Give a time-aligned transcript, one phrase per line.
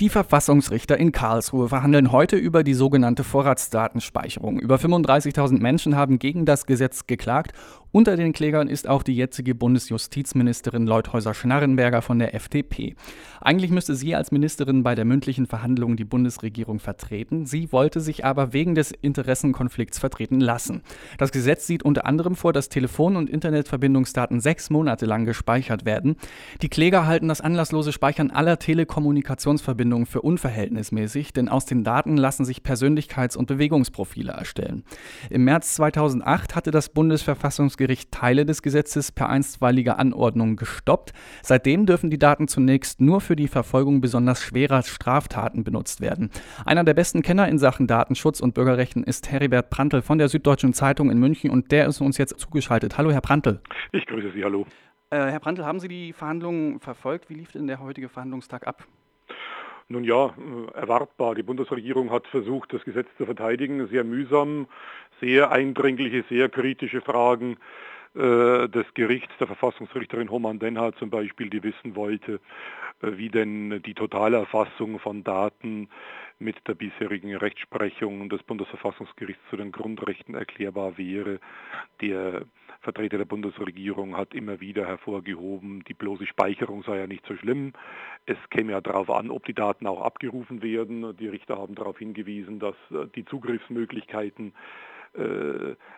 [0.00, 4.58] Die Verfassungsrichter in Karlsruhe verhandeln heute über die sogenannte Vorratsdatenspeicherung.
[4.58, 7.52] Über 35.000 Menschen haben gegen das Gesetz geklagt.
[7.92, 12.94] Unter den Klägern ist auch die jetzige Bundesjustizministerin Leuthäuser-Schnarrenberger von der FDP.
[13.40, 17.46] Eigentlich müsste sie als Ministerin bei der mündlichen Verhandlung die Bundesregierung vertreten.
[17.46, 20.82] Sie wollte sich aber wegen des Interessenkonflikts vertreten lassen.
[21.18, 26.14] Das Gesetz sieht unter anderem vor, dass Telefon- und Internetverbindungsdaten sechs Monate lang gespeichert werden.
[26.62, 32.44] Die Kläger halten das anlasslose Speichern aller Telekommunikationsverbindungen für unverhältnismäßig, denn aus den Daten lassen
[32.44, 34.84] sich Persönlichkeits- und Bewegungsprofile erstellen.
[35.28, 36.88] Im März 2008 hatte das
[37.80, 41.12] Bundesverfassungsgericht Teile des Gesetzes per einstweiliger Anordnung gestoppt.
[41.42, 46.30] Seitdem dürfen die Daten zunächst nur für die Verfolgung besonders schwerer Straftaten benutzt werden.
[46.64, 50.74] Einer der besten Kenner in Sachen Datenschutz und Bürgerrechten ist Heribert Prantl von der Süddeutschen
[50.74, 52.98] Zeitung in München und der ist uns jetzt zugeschaltet.
[52.98, 53.60] Hallo, Herr Prantl.
[53.92, 54.66] Ich grüße Sie, hallo.
[55.10, 57.30] Äh, Herr Prantl, haben Sie die Verhandlungen verfolgt?
[57.30, 58.86] Wie lief denn der heutige Verhandlungstag ab?
[59.90, 61.34] Nun ja, äh, erwartbar.
[61.34, 63.88] Die Bundesregierung hat versucht, das Gesetz zu verteidigen.
[63.88, 64.68] Sehr mühsam,
[65.20, 67.56] sehr eindringliche, sehr kritische Fragen
[68.14, 72.40] des Gerichts, der Verfassungsrichterin Homan Denhardt zum Beispiel, die wissen wollte,
[73.02, 75.88] äh, wie denn die totale Erfassung von Daten
[76.38, 81.38] mit der bisherigen Rechtsprechung des Bundesverfassungsgerichts zu den Grundrechten erklärbar wäre.
[82.00, 82.46] Der
[82.80, 87.74] Vertreter der Bundesregierung hat immer wieder hervorgehoben, die bloße Speicherung sei ja nicht so schlimm.
[88.24, 91.14] Es käme ja darauf an, ob die Daten auch abgerufen werden.
[91.18, 94.52] Die Richter haben darauf hingewiesen, dass äh, die Zugriffsmöglichkeiten äh,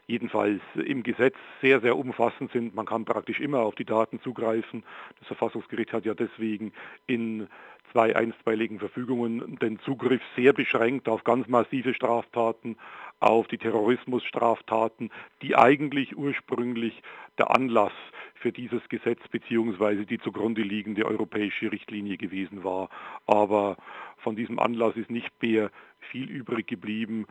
[0.06, 2.74] jedenfalls im Gesetz sehr, sehr umfassend sind.
[2.74, 4.84] Man kann praktisch immer auf die Daten zugreifen.
[5.18, 6.72] Das Verfassungsgericht hat ja deswegen
[7.06, 7.48] in
[7.92, 12.76] zwei einstweiligen Verfügungen den Zugriff sehr beschränkt auf ganz massive Straftaten,
[13.20, 15.10] auf die Terrorismusstraftaten,
[15.42, 17.02] die eigentlich ursprünglich
[17.38, 17.92] der Anlass
[18.34, 20.04] für dieses Gesetz bzw.
[20.04, 22.88] die zugrunde liegende europäische Richtlinie gewesen war.
[23.26, 23.76] Aber
[24.16, 25.70] von diesem Anlass ist nicht mehr
[26.10, 27.26] viel übrig geblieben.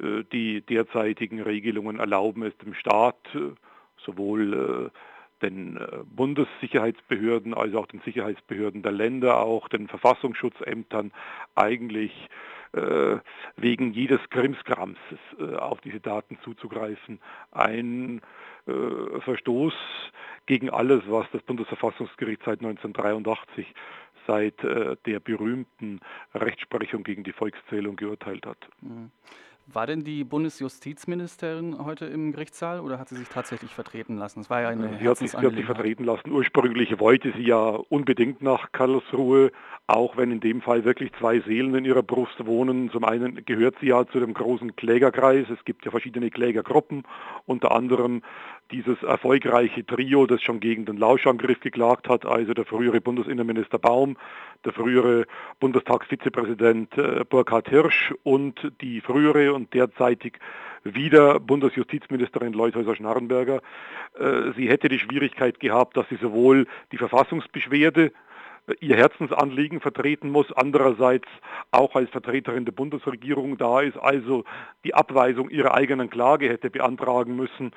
[0.00, 3.52] Äh, die derzeitigen Regelungen erlauben es dem Staat, äh,
[4.04, 4.98] sowohl äh,
[5.42, 11.12] den Bundessicherheitsbehörden als auch den Sicherheitsbehörden der Länder, auch den Verfassungsschutzämtern
[11.54, 12.12] eigentlich
[13.56, 14.98] wegen jedes Krimskrams
[15.58, 17.20] auf diese Daten zuzugreifen.
[17.52, 18.20] Ein
[18.66, 19.72] Verstoß
[20.44, 23.66] gegen alles, was das Bundesverfassungsgericht seit 1983
[24.26, 26.00] seit der berühmten
[26.34, 28.68] Rechtsprechung gegen die Volkszählung geurteilt hat.
[28.82, 29.10] Mhm.
[29.72, 34.40] War denn die Bundesjustizministerin heute im Gerichtssaal oder hat sie sich tatsächlich vertreten lassen?
[34.40, 36.32] Es war ja eine sie hat, sich, sie hat sich vertreten lassen.
[36.32, 39.52] Ursprünglich wollte sie ja unbedingt nach Karlsruhe,
[39.86, 42.90] auch wenn in dem Fall wirklich zwei Seelen in ihrer Brust wohnen.
[42.90, 45.48] Zum einen gehört sie ja zu dem großen Klägerkreis.
[45.50, 47.04] Es gibt ja verschiedene Klägergruppen,
[47.46, 48.22] unter anderem
[48.72, 54.16] dieses erfolgreiche Trio, das schon gegen den Lauschangriff geklagt hat, also der frühere Bundesinnenminister Baum,
[54.64, 55.26] der frühere
[55.58, 60.38] Bundestagsvizepräsident äh, Burkhard Hirsch und die frühere und derzeitig
[60.84, 63.60] wieder Bundesjustizministerin Leuthäuser-Schnarrenberger.
[64.18, 68.12] Äh, sie hätte die Schwierigkeit gehabt, dass sie sowohl die Verfassungsbeschwerde
[68.80, 71.28] ihr Herzensanliegen vertreten muss, andererseits
[71.70, 74.44] auch als Vertreterin der Bundesregierung da ist, also
[74.84, 77.72] die Abweisung ihrer eigenen Klage hätte beantragen müssen.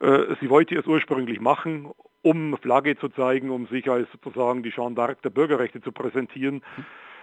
[0.00, 1.90] Äh, sie wollte es ursprünglich machen,
[2.26, 6.60] um Flagge zu zeigen, um sich als sozusagen die Jeanne d'Arc der Bürgerrechte zu präsentieren.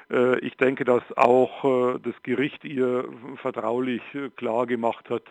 [0.10, 3.06] Äh, ich denke, dass auch äh, das Gericht ihr
[3.42, 4.02] vertraulich
[4.36, 5.24] klar gemacht hat,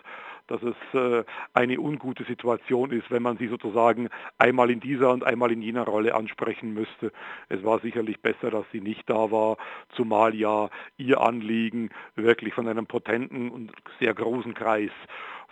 [0.47, 1.23] dass es äh,
[1.53, 5.83] eine ungute Situation ist, wenn man sie sozusagen einmal in dieser und einmal in jener
[5.83, 7.11] Rolle ansprechen müsste.
[7.49, 9.57] Es war sicherlich besser, dass sie nicht da war,
[9.95, 14.91] zumal ja ihr Anliegen wirklich von einem potenten und sehr großen Kreis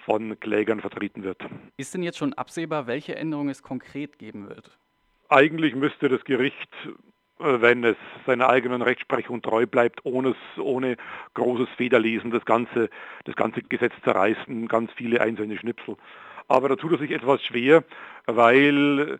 [0.05, 1.41] von Klägern vertreten wird.
[1.77, 4.77] Ist denn jetzt schon absehbar, welche Änderungen es konkret geben wird?
[5.29, 6.89] Eigentlich müsste das Gericht äh,
[7.41, 10.97] wenn es seiner eigenen Rechtsprechung treu bleibt, ohne, ohne
[11.33, 12.89] großes Federlesen das ganze,
[13.25, 15.97] das ganze Gesetz zerreißen, ganz viele einzelne Schnipsel.
[16.47, 17.83] Aber da tut er sich etwas schwer,
[18.25, 19.19] weil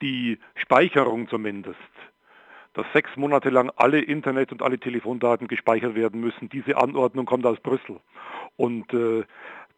[0.00, 1.78] die Speicherung zumindest,
[2.74, 7.44] dass sechs Monate lang alle Internet- und alle Telefondaten gespeichert werden müssen, diese Anordnung kommt
[7.46, 7.98] aus Brüssel.
[8.56, 9.24] Und äh,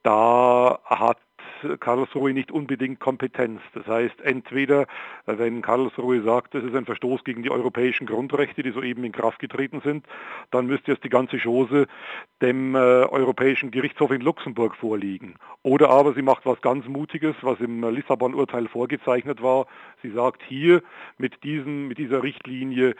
[0.02, 1.18] da hat
[1.78, 3.60] Karlsruhe nicht unbedingt Kompetenz.
[3.74, 4.82] Das heißt, entweder,
[5.26, 9.12] äh, wenn Karlsruhe sagt, das ist ein Verstoß gegen die europäischen Grundrechte, die soeben in
[9.12, 10.06] Kraft getreten sind,
[10.50, 11.86] dann müsste jetzt die ganze Chose
[12.42, 15.36] dem äh, Europäischen Gerichtshof in Luxemburg vorliegen.
[15.62, 19.66] Oder aber sie macht was ganz Mutiges, was im Lissabon-Urteil vorgezeichnet war.
[20.02, 20.82] Sie sagt hier
[21.18, 22.94] mit, diesen, mit dieser Richtlinie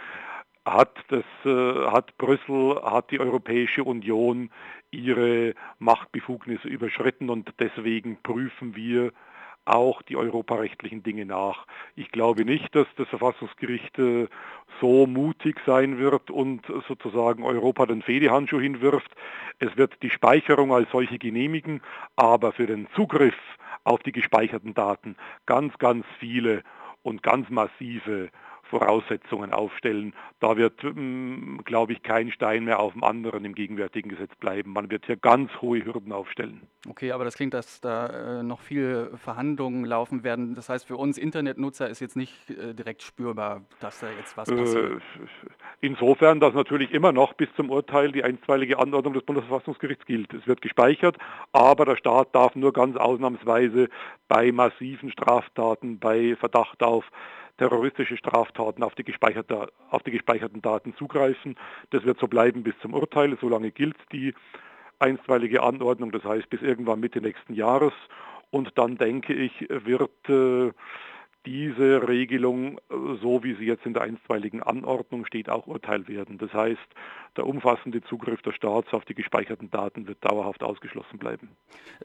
[0.64, 4.50] hat, das, äh, hat Brüssel, hat die Europäische Union
[4.90, 9.12] ihre Machtbefugnisse überschritten und deswegen prüfen wir
[9.64, 11.66] auch die europarechtlichen Dinge nach.
[11.94, 14.26] Ich glaube nicht, dass das Verfassungsgericht äh,
[14.80, 19.10] so mutig sein wird und sozusagen Europa den Fehdehandschuh hinwirft.
[19.58, 21.82] Es wird die Speicherung als solche genehmigen,
[22.16, 23.36] aber für den Zugriff
[23.84, 25.16] auf die gespeicherten Daten
[25.46, 26.62] ganz, ganz viele
[27.02, 28.30] und ganz massive
[28.70, 30.14] Voraussetzungen aufstellen.
[30.38, 34.72] Da wird, hm, glaube ich, kein Stein mehr auf dem anderen im gegenwärtigen Gesetz bleiben.
[34.72, 36.62] Man wird hier ganz hohe Hürden aufstellen.
[36.88, 40.54] Okay, aber das klingt, dass da äh, noch viele Verhandlungen laufen werden.
[40.54, 44.48] Das heißt, für uns Internetnutzer ist jetzt nicht äh, direkt spürbar, dass da jetzt was
[44.48, 44.94] passiert.
[44.94, 45.26] Äh,
[45.80, 50.32] insofern, dass natürlich immer noch bis zum Urteil die einstweilige Anordnung des Bundesverfassungsgerichts gilt.
[50.32, 51.18] Es wird gespeichert,
[51.52, 53.88] aber der Staat darf nur ganz ausnahmsweise
[54.28, 57.04] bei massiven Straftaten, bei Verdacht auf
[57.58, 61.56] terroristische Straftaten auf die, gespeicherte, auf die gespeicherten Daten zugreifen.
[61.90, 63.36] Das wird so bleiben bis zum Urteil.
[63.40, 64.34] Solange gilt die
[64.98, 67.92] einstweilige Anordnung, das heißt bis irgendwann Mitte nächsten Jahres.
[68.50, 70.72] Und dann denke ich, wird äh,
[71.46, 76.38] diese Regelung, äh, so wie sie jetzt in der einstweiligen Anordnung steht, auch Urteil werden.
[76.38, 76.78] Das heißt,
[77.36, 81.50] der umfassende Zugriff des Staats auf die gespeicherten Daten wird dauerhaft ausgeschlossen bleiben.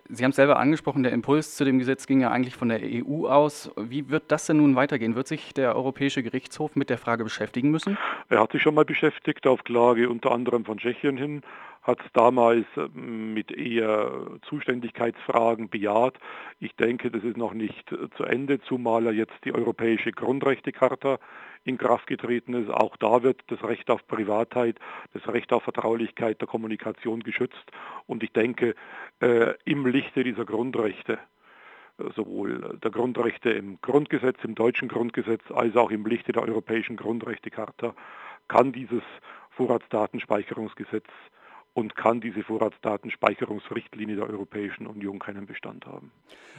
[0.07, 2.79] Sie haben es selber angesprochen, der Impuls zu dem Gesetz ging ja eigentlich von der
[2.81, 3.71] EU aus.
[3.75, 5.15] Wie wird das denn nun weitergehen?
[5.15, 7.97] Wird sich der Europäische Gerichtshof mit der Frage beschäftigen müssen?
[8.29, 11.41] Er hat sich schon mal beschäftigt, auf Klage unter anderem von Tschechien hin
[11.85, 16.17] hat es damals ähm, mit eher Zuständigkeitsfragen bejaht.
[16.59, 21.19] Ich denke, das ist noch nicht äh, zu Ende, zumal er jetzt die Europäische Grundrechtecharta
[21.63, 22.69] in Kraft getreten ist.
[22.69, 24.79] Auch da wird das Recht auf Privatheit,
[25.13, 27.71] das Recht auf Vertraulichkeit der Kommunikation geschützt.
[28.07, 28.75] Und ich denke,
[29.21, 31.19] äh, im Lichte dieser Grundrechte,
[31.99, 36.97] äh, sowohl der Grundrechte im Grundgesetz, im deutschen Grundgesetz, als auch im Lichte der Europäischen
[36.97, 37.93] Grundrechtecharta,
[38.47, 39.03] kann dieses
[39.51, 41.07] Vorratsdatenspeicherungsgesetz
[41.75, 46.09] und kann diese Vorratsdatenspeicherungsrichtlinie der Europäischen Union keinen Bestand haben.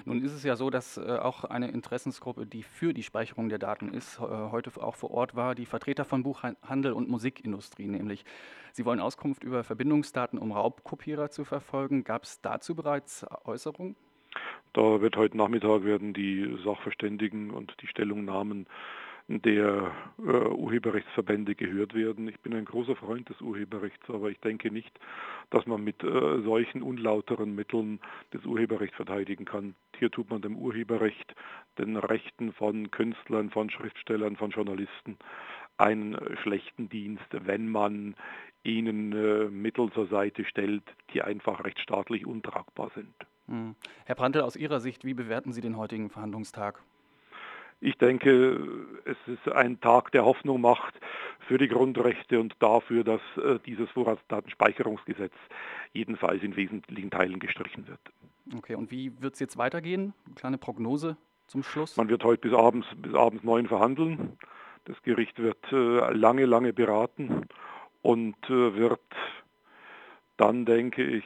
[0.05, 3.59] Nun ist es ja so, dass äh, auch eine Interessensgruppe, die für die Speicherung der
[3.59, 8.27] Daten ist, äh, heute auch vor Ort war, die Vertreter von Buchhandel und Musikindustrie nämlich.
[8.73, 12.05] Sie wollen Auskunft über Verbindungsdaten, um Raubkopierer zu verfolgen.
[12.05, 13.97] Gab es dazu bereits Äußerungen?
[14.75, 18.67] Da wird heute Nachmittag werden die Sachverständigen und die Stellungnahmen
[19.29, 22.29] der äh, Urheberrechtsverbände gehört werden.
[22.29, 24.99] Ich bin ein großer Freund des Urheberrechts, aber ich denke nicht,
[25.51, 28.01] dass man mit äh, solchen unlauteren Mitteln
[28.31, 29.75] das Urheberrecht verteidigen kann.
[29.99, 31.35] Hier tut man dem Urheberrecht,
[31.79, 35.19] den Rechten von Künstlern, von Schriftstellern, von Journalisten
[35.79, 38.15] einen schlechten Dienst, wenn man
[38.63, 40.83] ihnen äh, Mittel zur Seite stellt,
[41.13, 43.15] die einfach rechtsstaatlich untragbar sind.
[43.49, 43.77] Hm.
[44.05, 46.83] Herr Prantl, aus Ihrer Sicht, wie bewerten Sie den heutigen Verhandlungstag?
[47.81, 48.59] Ich denke,
[49.05, 50.95] es ist ein Tag, der Hoffnung macht
[51.47, 55.35] für die Grundrechte und dafür, dass äh, dieses Vorratsdatenspeicherungsgesetz
[55.93, 58.01] jedenfalls in wesentlichen Teilen gestrichen wird.
[58.57, 60.15] Okay, und wie wird es jetzt weitergehen?
[60.25, 61.17] Eine kleine Prognose
[61.49, 61.97] zum Schluss?
[61.97, 64.39] Man wird heute bis abends, bis abends neun verhandeln.
[64.87, 67.47] Das Gericht wird äh, lange, lange beraten
[68.03, 69.01] und äh, wird
[70.39, 71.25] dann, denke ich,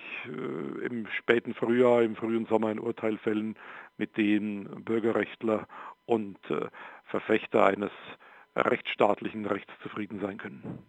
[0.89, 3.57] im späten Frühjahr, im frühen Sommer ein Urteil fällen,
[3.97, 5.67] mit dem Bürgerrechtler
[6.11, 6.67] und äh,
[7.05, 7.93] Verfechter eines
[8.57, 10.85] rechtsstaatlichen Rechts zufrieden sein können.